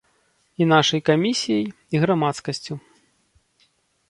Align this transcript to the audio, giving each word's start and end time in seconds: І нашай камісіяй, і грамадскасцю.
І 0.63 0.65
нашай 0.71 1.01
камісіяй, 1.09 1.67
і 1.93 2.01
грамадскасцю. 2.05 2.79